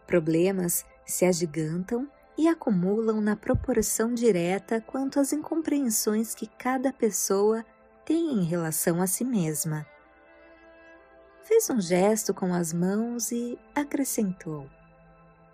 Problemas 0.05 0.85
se 1.05 1.25
agigantam 1.25 2.09
e 2.37 2.47
acumulam 2.47 3.21
na 3.21 3.35
proporção 3.35 4.13
direta 4.13 4.81
quanto 4.81 5.19
às 5.19 5.31
incompreensões 5.31 6.33
que 6.33 6.47
cada 6.47 6.91
pessoa 6.91 7.65
tem 8.05 8.33
em 8.33 8.43
relação 8.43 9.01
a 9.01 9.07
si 9.07 9.23
mesma. 9.23 9.85
Fez 11.43 11.69
um 11.69 11.81
gesto 11.81 12.33
com 12.33 12.53
as 12.53 12.73
mãos 12.73 13.31
e 13.31 13.59
acrescentou: 13.75 14.67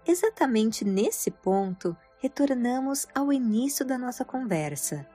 Exatamente 0.06 0.86
nesse 0.86 1.32
ponto 1.32 1.96
retornamos 2.20 3.08
ao 3.14 3.32
início 3.32 3.86
da 3.86 3.98
nossa 3.98 4.24
conversa. 4.24 5.06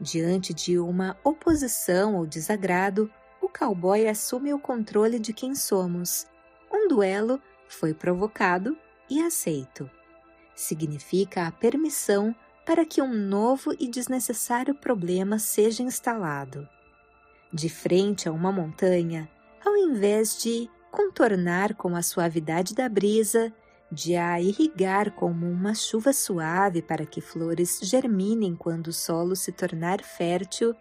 Diante 0.00 0.52
de 0.52 0.78
uma 0.78 1.16
oposição 1.22 2.16
ou 2.16 2.26
desagrado, 2.26 3.12
o 3.40 3.48
cowboy 3.48 4.08
assume 4.08 4.52
o 4.52 4.58
controle 4.58 5.18
de 5.18 5.32
quem 5.32 5.54
somos. 5.54 6.26
Um 6.72 6.88
duelo 6.88 7.40
foi 7.74 7.94
provocado 7.94 8.76
e 9.10 9.20
aceito 9.20 9.90
significa 10.54 11.46
a 11.46 11.52
permissão 11.52 12.34
para 12.64 12.84
que 12.84 13.02
um 13.02 13.12
novo 13.12 13.74
e 13.78 13.88
desnecessário 13.88 14.74
problema 14.74 15.38
seja 15.38 15.82
instalado. 15.82 16.68
De 17.52 17.68
frente 17.68 18.28
a 18.28 18.32
uma 18.32 18.52
montanha, 18.52 19.28
ao 19.64 19.76
invés 19.76 20.40
de 20.40 20.70
contornar 20.90 21.74
com 21.74 21.96
a 21.96 22.02
suavidade 22.02 22.74
da 22.74 22.88
brisa, 22.88 23.52
de 23.90 24.16
a 24.16 24.40
irrigar 24.40 25.10
como 25.12 25.50
uma 25.50 25.74
chuva 25.74 26.12
suave 26.12 26.80
para 26.80 27.04
que 27.04 27.20
flores 27.20 27.80
germinem 27.82 28.54
quando 28.54 28.88
o 28.88 28.92
solo 28.92 29.36
se 29.36 29.52
tornar 29.52 30.02
fértil, 30.02 30.74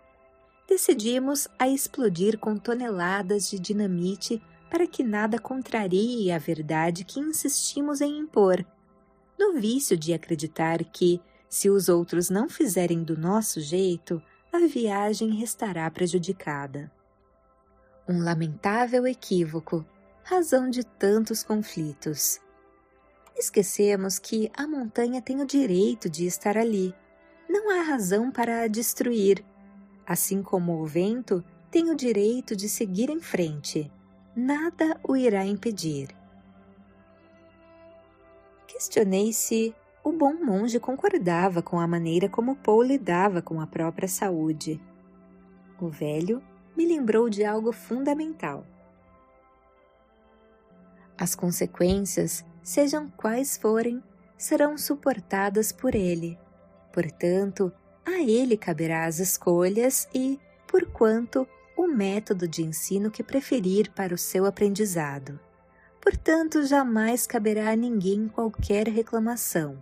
decidimos 0.67 1.47
a 1.59 1.67
explodir 1.67 2.37
com 2.37 2.55
toneladas 2.55 3.49
de 3.49 3.59
dinamite 3.59 4.41
para 4.71 4.87
que 4.87 5.03
nada 5.03 5.37
contrarie 5.37 6.31
a 6.31 6.39
verdade 6.39 7.03
que 7.03 7.19
insistimos 7.19 8.01
em 8.01 8.17
impor 8.17 8.65
no 9.41 9.59
vício 9.59 9.97
de 9.97 10.13
acreditar 10.13 10.83
que, 10.83 11.19
se 11.49 11.67
os 11.67 11.89
outros 11.89 12.29
não 12.29 12.47
fizerem 12.47 13.03
do 13.03 13.17
nosso 13.17 13.59
jeito, 13.59 14.21
a 14.53 14.59
viagem 14.59 15.31
restará 15.31 15.89
prejudicada. 15.89 16.91
Um 18.07 18.23
lamentável 18.23 19.07
equívoco, 19.07 19.83
razão 20.23 20.69
de 20.69 20.83
tantos 20.83 21.41
conflitos. 21.41 22.39
Esquecemos 23.35 24.19
que 24.19 24.51
a 24.55 24.67
montanha 24.67 25.21
tem 25.23 25.41
o 25.41 25.47
direito 25.47 26.07
de 26.07 26.27
estar 26.27 26.55
ali. 26.55 26.93
Não 27.49 27.71
há 27.71 27.81
razão 27.81 28.29
para 28.29 28.61
a 28.61 28.67
destruir. 28.67 29.43
Assim 30.05 30.43
como 30.43 30.79
o 30.79 30.85
vento 30.85 31.43
tem 31.71 31.89
o 31.89 31.95
direito 31.95 32.55
de 32.55 32.69
seguir 32.69 33.09
em 33.09 33.19
frente. 33.19 33.91
Nada 34.43 34.99
o 35.03 35.15
irá 35.15 35.45
impedir. 35.45 36.09
Questionei 38.65 39.31
se 39.31 39.75
o 40.03 40.11
bom 40.11 40.33
monge 40.33 40.79
concordava 40.79 41.61
com 41.61 41.79
a 41.79 41.85
maneira 41.85 42.27
como 42.27 42.55
Paul 42.55 42.81
lidava 42.81 43.39
com 43.39 43.61
a 43.61 43.67
própria 43.67 44.07
saúde. 44.07 44.81
O 45.79 45.89
velho 45.89 46.41
me 46.75 46.87
lembrou 46.87 47.29
de 47.29 47.45
algo 47.45 47.71
fundamental. 47.71 48.65
As 51.15 51.35
consequências, 51.35 52.43
sejam 52.63 53.09
quais 53.09 53.55
forem, 53.55 54.03
serão 54.35 54.75
suportadas 54.75 55.71
por 55.71 55.93
ele. 55.93 56.35
Portanto, 56.91 57.71
a 58.03 58.19
ele 58.23 58.57
caberá 58.57 59.05
as 59.05 59.19
escolhas 59.19 60.09
e, 60.11 60.39
por 60.65 60.87
quanto, 60.87 61.47
o 61.81 61.87
método 61.87 62.47
de 62.47 62.63
ensino 62.63 63.09
que 63.09 63.23
preferir 63.23 63.91
para 63.91 64.13
o 64.13 64.17
seu 64.17 64.45
aprendizado 64.45 65.39
portanto 66.01 66.65
jamais 66.65 67.27
caberá 67.27 67.69
a 67.69 67.75
ninguém 67.75 68.27
qualquer 68.27 68.87
reclamação. 68.87 69.81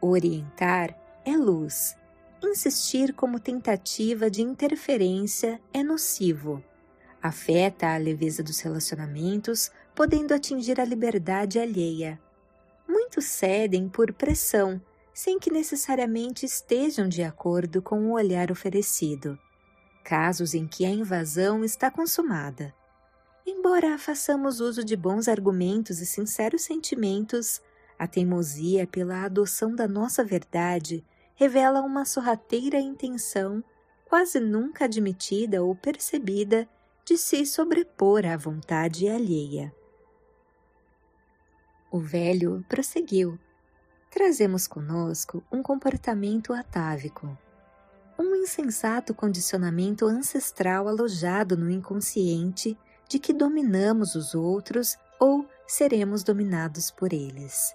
Orientar 0.00 0.96
é 1.24 1.36
luz, 1.36 1.96
insistir 2.42 3.12
como 3.12 3.40
tentativa 3.40 4.30
de 4.30 4.42
interferência 4.42 5.60
é 5.74 5.82
nocivo. 5.82 6.62
Afeta 7.20 7.92
a 7.92 7.96
leveza 7.96 8.44
dos 8.44 8.60
relacionamentos, 8.60 9.72
podendo 9.92 10.32
atingir 10.32 10.80
a 10.80 10.84
liberdade 10.84 11.58
alheia. 11.58 12.20
Muitos 12.88 13.24
cedem 13.24 13.88
por 13.88 14.12
pressão, 14.12 14.80
sem 15.12 15.36
que 15.40 15.50
necessariamente 15.50 16.46
estejam 16.46 17.08
de 17.08 17.24
acordo 17.24 17.82
com 17.82 18.06
o 18.06 18.12
olhar 18.12 18.52
oferecido. 18.52 19.36
Casos 20.08 20.54
em 20.54 20.66
que 20.66 20.86
a 20.86 20.88
invasão 20.88 21.62
está 21.62 21.90
consumada. 21.90 22.74
Embora 23.46 23.98
façamos 23.98 24.58
uso 24.58 24.82
de 24.82 24.96
bons 24.96 25.28
argumentos 25.28 26.00
e 26.00 26.06
sinceros 26.06 26.62
sentimentos, 26.62 27.60
a 27.98 28.06
teimosia 28.06 28.86
pela 28.86 29.24
adoção 29.24 29.74
da 29.74 29.86
nossa 29.86 30.24
verdade 30.24 31.04
revela 31.34 31.82
uma 31.82 32.06
sorrateira 32.06 32.80
intenção, 32.80 33.62
quase 34.06 34.40
nunca 34.40 34.86
admitida 34.86 35.62
ou 35.62 35.74
percebida, 35.74 36.66
de 37.04 37.18
se 37.18 37.44
sobrepor 37.44 38.24
à 38.24 38.34
vontade 38.34 39.06
alheia. 39.10 39.74
O 41.90 42.00
velho 42.00 42.64
prosseguiu. 42.66 43.38
Trazemos 44.10 44.66
conosco 44.66 45.44
um 45.52 45.62
comportamento 45.62 46.54
atávico, 46.54 47.36
um 48.18 48.34
insensato 48.34 49.14
condicionamento 49.14 50.06
ancestral 50.06 50.88
alojado 50.88 51.56
no 51.56 51.70
inconsciente 51.70 52.76
de 53.08 53.18
que 53.18 53.32
dominamos 53.32 54.14
os 54.14 54.34
outros 54.34 54.96
ou 55.20 55.46
seremos 55.66 56.22
dominados 56.22 56.90
por 56.90 57.12
eles. 57.12 57.74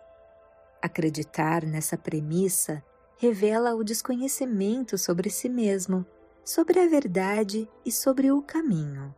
Acreditar 0.82 1.66
nessa 1.66 1.98
premissa 1.98 2.84
revela 3.18 3.74
o 3.74 3.84
desconhecimento 3.84 4.98
sobre 4.98 5.30
si 5.30 5.48
mesmo, 5.48 6.06
sobre 6.44 6.80
a 6.80 6.88
verdade 6.88 7.70
e 7.86 7.92
sobre 7.92 8.32
o 8.32 8.42
caminho. 8.42 9.16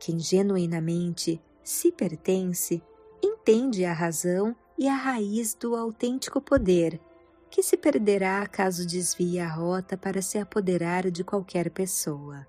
Quem 0.00 0.18
genuinamente 0.18 1.40
se 1.62 1.92
pertence, 1.92 2.82
entende 3.22 3.84
a 3.84 3.92
razão 3.92 4.54
e 4.76 4.88
a 4.88 4.94
raiz 4.94 5.54
do 5.54 5.76
autêntico 5.76 6.40
poder, 6.40 7.00
que 7.54 7.62
se 7.62 7.76
perderá 7.76 8.44
caso 8.48 8.84
desvie 8.84 9.38
a 9.38 9.48
rota 9.48 9.96
para 9.96 10.20
se 10.20 10.38
apoderar 10.38 11.08
de 11.08 11.22
qualquer 11.22 11.70
pessoa. 11.70 12.44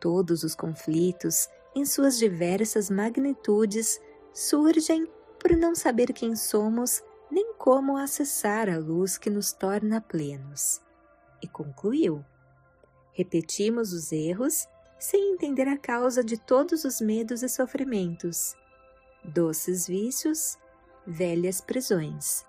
Todos 0.00 0.42
os 0.42 0.54
conflitos, 0.54 1.46
em 1.74 1.84
suas 1.84 2.16
diversas 2.16 2.88
magnitudes, 2.88 4.00
surgem 4.32 5.06
por 5.38 5.54
não 5.58 5.74
saber 5.74 6.14
quem 6.14 6.34
somos 6.34 7.04
nem 7.30 7.52
como 7.58 7.98
acessar 7.98 8.70
a 8.70 8.78
luz 8.78 9.18
que 9.18 9.28
nos 9.28 9.52
torna 9.52 10.00
plenos. 10.00 10.80
E 11.42 11.46
concluiu: 11.46 12.24
Repetimos 13.12 13.92
os 13.92 14.10
erros 14.10 14.66
sem 14.98 15.34
entender 15.34 15.68
a 15.68 15.76
causa 15.76 16.24
de 16.24 16.38
todos 16.38 16.86
os 16.86 16.98
medos 16.98 17.42
e 17.42 17.48
sofrimentos, 17.50 18.56
doces 19.22 19.86
vícios, 19.86 20.56
velhas 21.06 21.60
prisões. 21.60 22.42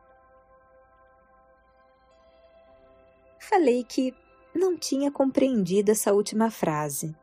Falei 3.50 3.82
que 3.82 4.14
não 4.54 4.78
tinha 4.78 5.10
compreendido 5.10 5.90
essa 5.90 6.14
última 6.14 6.52
frase. 6.52 7.16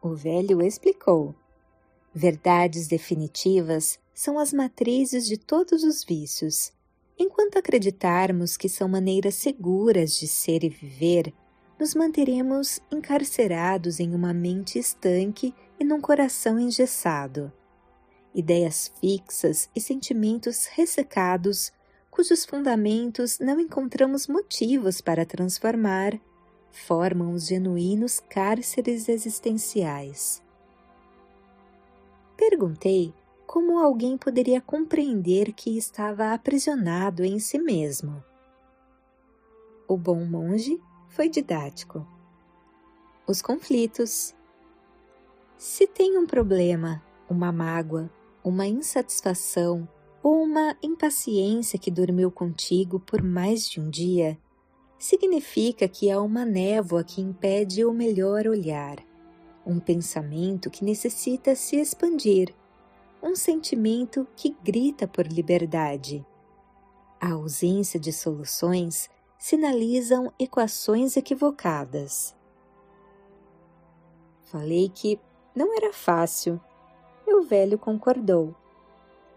O 0.00 0.14
velho 0.14 0.62
explicou. 0.62 1.34
Verdades 2.14 2.86
definitivas 2.86 3.98
são 4.14 4.38
as 4.38 4.52
matrizes 4.52 5.26
de 5.26 5.36
todos 5.36 5.82
os 5.82 6.04
vícios. 6.04 6.72
Enquanto 7.18 7.58
acreditarmos 7.58 8.56
que 8.56 8.68
são 8.68 8.88
maneiras 8.88 9.34
seguras 9.34 10.16
de 10.16 10.28
ser 10.28 10.62
e 10.62 10.68
viver, 10.68 11.34
nos 11.76 11.92
manteremos 11.92 12.78
encarcerados 12.88 13.98
em 13.98 14.14
uma 14.14 14.32
mente 14.32 14.78
estanque 14.78 15.52
e 15.76 15.82
num 15.82 16.00
coração 16.00 16.56
engessado. 16.56 17.52
Ideias 18.32 18.92
fixas 19.00 19.68
e 19.74 19.80
sentimentos 19.80 20.66
ressecados, 20.66 21.72
cujos 22.12 22.44
fundamentos 22.44 23.38
não 23.38 23.58
encontramos 23.58 24.28
motivos 24.28 25.00
para 25.00 25.24
transformar, 25.24 26.20
formam 26.70 27.32
os 27.32 27.46
genuínos 27.46 28.20
cárceres 28.20 29.08
existenciais. 29.08 30.42
Perguntei 32.36 33.14
como 33.46 33.78
alguém 33.78 34.18
poderia 34.18 34.60
compreender 34.60 35.54
que 35.54 35.78
estava 35.78 36.34
aprisionado 36.34 37.24
em 37.24 37.38
si 37.38 37.58
mesmo. 37.58 38.22
O 39.88 39.96
bom 39.96 40.22
monge 40.26 40.78
foi 41.08 41.30
didático. 41.30 42.06
Os 43.26 43.40
conflitos. 43.40 44.34
Se 45.56 45.86
tem 45.86 46.18
um 46.18 46.26
problema, 46.26 47.02
uma 47.28 47.50
mágoa, 47.50 48.10
uma 48.44 48.66
insatisfação 48.66 49.88
uma 50.22 50.76
impaciência 50.82 51.78
que 51.78 51.90
dormiu 51.90 52.30
contigo 52.30 53.00
por 53.00 53.22
mais 53.22 53.68
de 53.68 53.80
um 53.80 53.90
dia, 53.90 54.38
significa 54.98 55.88
que 55.88 56.10
há 56.10 56.20
uma 56.20 56.44
névoa 56.44 57.02
que 57.02 57.20
impede 57.20 57.84
o 57.84 57.92
melhor 57.92 58.46
olhar, 58.46 58.98
um 59.66 59.80
pensamento 59.80 60.70
que 60.70 60.84
necessita 60.84 61.56
se 61.56 61.76
expandir, 61.76 62.54
um 63.22 63.34
sentimento 63.34 64.26
que 64.36 64.56
grita 64.62 65.08
por 65.08 65.26
liberdade. 65.26 66.24
A 67.20 67.32
ausência 67.32 67.98
de 67.98 68.12
soluções 68.12 69.08
sinalizam 69.38 70.32
equações 70.38 71.16
equivocadas. 71.16 72.34
Falei 74.42 74.88
que 74.88 75.18
não 75.54 75.76
era 75.76 75.92
fácil. 75.92 76.60
E 77.26 77.34
o 77.34 77.42
velho 77.42 77.78
concordou. 77.78 78.54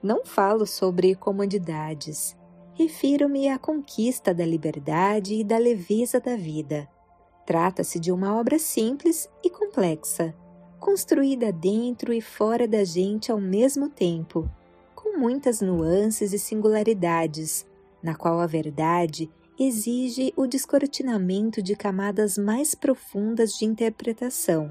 Não 0.06 0.24
falo 0.24 0.68
sobre 0.68 1.16
comodidades. 1.16 2.38
Refiro-me 2.76 3.50
à 3.50 3.58
conquista 3.58 4.36
da 4.36 4.46
liberdade 4.46 5.34
e 5.34 5.44
da 5.44 5.58
leveza 5.58 6.20
da 6.20 6.36
vida. 6.36 6.88
Trata-se 7.44 8.00
de 8.00 8.12
uma 8.12 8.40
obra 8.40 8.60
simples 8.60 9.28
e 9.44 9.50
complexa, 9.50 10.32
construída 10.80 11.52
dentro 11.52 12.14
e 12.14 12.22
fora 12.22 12.68
da 12.68 12.84
gente 12.84 13.32
ao 13.32 13.42
mesmo 13.42 13.90
tempo, 13.90 14.48
com 14.94 15.18
muitas 15.18 15.60
nuances 15.60 16.34
e 16.34 16.38
singularidades, 16.38 17.66
na 18.04 18.14
qual 18.14 18.40
a 18.40 18.46
verdade 18.46 19.28
exige 19.60 20.32
o 20.36 20.46
descortinamento 20.46 21.64
de 21.64 21.76
camadas 21.76 22.38
mais 22.38 22.76
profundas 22.76 23.54
de 23.54 23.66
interpretação. 23.66 24.70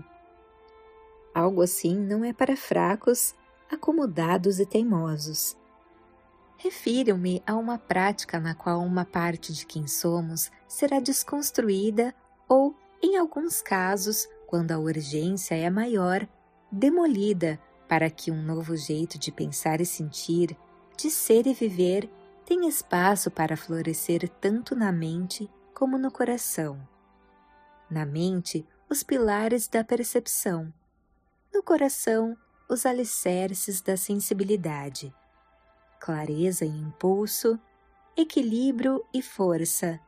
Algo 1.35 1.61
assim 1.61 1.99
não 1.99 2.25
é 2.25 2.33
para 2.33 2.57
fracos, 2.57 3.35
acomodados 3.71 4.59
e 4.59 4.67
teimosos. 4.67 5.57
Refiro-me 6.57 7.43
a 7.47 7.55
uma 7.55 7.79
prática 7.79 8.41
na 8.41 8.55
qual 8.55 8.81
uma 8.81 9.05
parte 9.05 9.53
de 9.53 9.67
quem 9.67 9.87
somos 9.87 10.51
será 10.67 11.01
desconstruída 11.01 12.15
ou, 12.49 12.75
em 13.03 13.17
alguns 13.17 13.61
casos, 13.61 14.29
quando 14.47 14.73
a 14.73 14.79
urgência 14.79 15.55
é 15.55 15.69
maior, 15.69 16.27
demolida 16.71 17.61
para 17.89 18.09
que 18.09 18.31
um 18.31 18.43
novo 18.43 18.77
jeito 18.77 19.19
de 19.19 19.31
pensar 19.31 19.81
e 19.81 19.87
sentir, 19.87 20.57
de 20.97 21.11
ser 21.11 21.47
e 21.47 21.53
viver 21.53 22.11
tem 22.47 22.67
espaço 22.69 23.31
para 23.31 23.57
florescer 23.57 24.29
tanto 24.41 24.75
na 24.75 24.93
mente 24.93 25.51
como 25.75 25.99
no 25.99 26.11
coração. 26.11 26.81
Na 27.91 28.07
mente, 28.07 28.67
os 28.89 29.03
pilares 29.03 29.69
da 29.69 29.83
percepção. 29.83 30.73
No 31.53 31.63
coração, 31.63 32.37
os 32.69 32.87
alicerces 32.87 33.81
da 33.81 33.97
sensibilidade. 33.97 35.15
Clareza 36.01 36.65
e 36.65 36.69
impulso, 36.69 37.59
equilíbrio 38.17 39.05
e 39.13 39.23
força, 39.23 40.01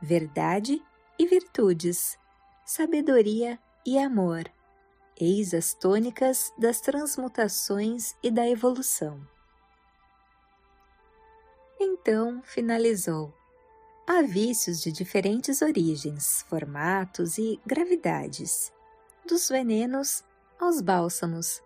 verdade 0.00 0.82
e 1.18 1.26
virtudes, 1.26 2.18
sabedoria 2.64 3.58
e 3.86 3.98
amor, 3.98 4.44
eis 5.16 5.54
as 5.54 5.74
tônicas 5.74 6.52
das 6.58 6.80
transmutações 6.80 8.14
e 8.22 8.30
da 8.30 8.48
evolução. 8.48 9.20
Então 11.78 12.42
finalizou. 12.44 13.32
Há 14.06 14.20
vícios 14.22 14.82
de 14.82 14.92
diferentes 14.92 15.62
origens, 15.62 16.44
formatos 16.48 17.38
e 17.38 17.58
gravidades, 17.64 18.72
dos 19.26 19.48
venenos 19.48 20.22
aos 20.60 20.80
bálsamos. 20.80 21.62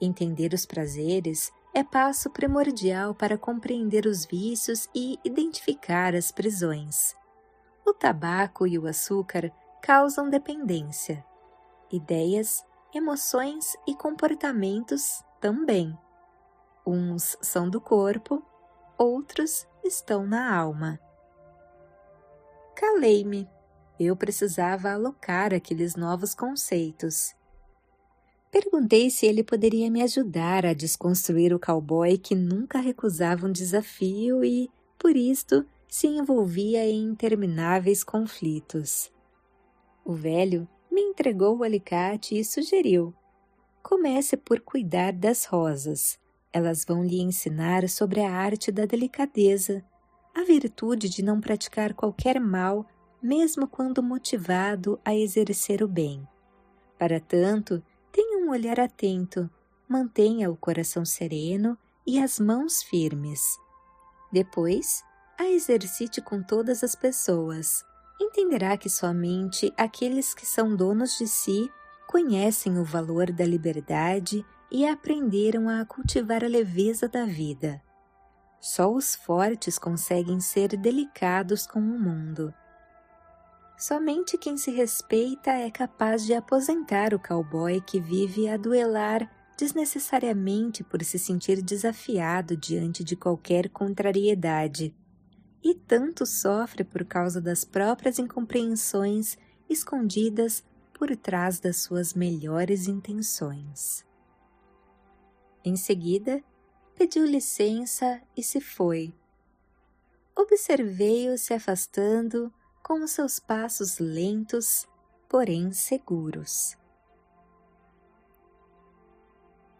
Entender 0.00 0.52
os 0.54 0.64
prazeres 0.64 1.52
é 1.74 1.82
passo 1.82 2.30
primordial 2.30 3.14
para 3.14 3.36
compreender 3.36 4.06
os 4.06 4.24
vícios 4.24 4.88
e 4.94 5.18
identificar 5.24 6.14
as 6.14 6.30
prisões. 6.30 7.16
O 7.86 7.92
tabaco 7.92 8.66
e 8.66 8.78
o 8.78 8.86
açúcar 8.86 9.52
causam 9.82 10.28
dependência. 10.28 11.24
Ideias, 11.90 12.64
emoções 12.94 13.76
e 13.86 13.94
comportamentos 13.94 15.24
também. 15.40 15.96
Uns 16.86 17.36
são 17.40 17.68
do 17.68 17.80
corpo, 17.80 18.42
outros 18.96 19.66
estão 19.84 20.26
na 20.26 20.54
alma. 20.56 20.98
Calei-me. 22.74 23.48
Eu 23.98 24.16
precisava 24.16 24.92
alocar 24.92 25.52
aqueles 25.52 25.96
novos 25.96 26.34
conceitos. 26.34 27.34
Perguntei 28.50 29.10
se 29.10 29.26
ele 29.26 29.44
poderia 29.44 29.90
me 29.90 30.02
ajudar 30.02 30.64
a 30.64 30.72
desconstruir 30.72 31.52
o 31.52 31.58
cowboy 31.58 32.16
que 32.16 32.34
nunca 32.34 32.78
recusava 32.78 33.46
um 33.46 33.52
desafio 33.52 34.42
e, 34.42 34.70
por 34.98 35.16
isto, 35.16 35.66
se 35.86 36.06
envolvia 36.06 36.86
em 36.86 37.04
intermináveis 37.04 38.02
conflitos. 38.02 39.12
O 40.04 40.14
velho 40.14 40.66
me 40.90 41.02
entregou 41.02 41.58
o 41.58 41.62
alicate 41.62 42.38
e 42.38 42.44
sugeriu: 42.44 43.14
comece 43.82 44.36
por 44.36 44.60
cuidar 44.60 45.12
das 45.12 45.44
rosas. 45.44 46.18
Elas 46.50 46.84
vão 46.86 47.04
lhe 47.04 47.20
ensinar 47.20 47.86
sobre 47.88 48.22
a 48.22 48.32
arte 48.32 48.72
da 48.72 48.86
delicadeza, 48.86 49.84
a 50.34 50.42
virtude 50.42 51.08
de 51.08 51.22
não 51.22 51.40
praticar 51.40 51.92
qualquer 51.92 52.40
mal, 52.40 52.86
mesmo 53.22 53.68
quando 53.68 54.02
motivado 54.02 54.98
a 55.04 55.14
exercer 55.14 55.82
o 55.82 55.88
bem. 55.88 56.26
Para 56.98 57.20
tanto, 57.20 57.82
um 58.48 58.52
olhar 58.52 58.80
atento, 58.80 59.48
mantenha 59.86 60.50
o 60.50 60.56
coração 60.56 61.04
sereno 61.04 61.76
e 62.06 62.18
as 62.18 62.40
mãos 62.40 62.82
firmes. 62.82 63.42
Depois, 64.32 65.04
a 65.38 65.46
exercite 65.46 66.22
com 66.22 66.42
todas 66.42 66.82
as 66.82 66.94
pessoas. 66.94 67.84
Entenderá 68.18 68.76
que 68.78 68.88
somente 68.88 69.72
aqueles 69.76 70.32
que 70.32 70.46
são 70.46 70.74
donos 70.74 71.18
de 71.18 71.28
si 71.28 71.70
conhecem 72.06 72.78
o 72.78 72.84
valor 72.84 73.30
da 73.30 73.44
liberdade 73.44 74.44
e 74.70 74.86
aprenderam 74.86 75.68
a 75.68 75.84
cultivar 75.84 76.42
a 76.42 76.48
leveza 76.48 77.06
da 77.06 77.26
vida. 77.26 77.82
Só 78.60 78.90
os 78.90 79.14
fortes 79.14 79.78
conseguem 79.78 80.40
ser 80.40 80.76
delicados 80.76 81.66
com 81.66 81.78
o 81.78 82.00
mundo. 82.00 82.52
Somente 83.78 84.36
quem 84.36 84.56
se 84.56 84.72
respeita 84.72 85.52
é 85.52 85.70
capaz 85.70 86.26
de 86.26 86.34
aposentar 86.34 87.14
o 87.14 87.18
cowboy 87.18 87.80
que 87.80 88.00
vive 88.00 88.48
a 88.48 88.56
duelar 88.56 89.30
desnecessariamente 89.56 90.82
por 90.82 91.00
se 91.04 91.16
sentir 91.16 91.62
desafiado 91.62 92.56
diante 92.56 93.04
de 93.04 93.14
qualquer 93.14 93.68
contrariedade, 93.68 94.92
e 95.62 95.74
tanto 95.74 96.26
sofre 96.26 96.82
por 96.82 97.04
causa 97.04 97.40
das 97.40 97.64
próprias 97.64 98.18
incompreensões 98.18 99.38
escondidas 99.70 100.64
por 100.92 101.14
trás 101.16 101.60
das 101.60 101.76
suas 101.76 102.14
melhores 102.14 102.88
intenções. 102.88 104.04
Em 105.64 105.76
seguida, 105.76 106.42
pediu 106.96 107.24
licença 107.24 108.20
e 108.36 108.42
se 108.42 108.60
foi. 108.60 109.14
Observei-o 110.34 111.38
se 111.38 111.54
afastando 111.54 112.52
com 112.88 113.04
os 113.04 113.10
seus 113.10 113.38
passos 113.38 113.98
lentos, 113.98 114.88
porém 115.28 115.72
seguros. 115.72 116.74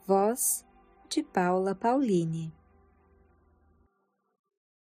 Voz 0.06 0.62
de 1.08 1.22
Paula 1.22 1.74
Pauline 1.74 2.54